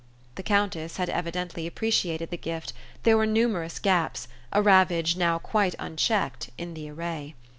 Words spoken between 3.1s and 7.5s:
were numerous gaps, a ravage now quite unchecked, in the array.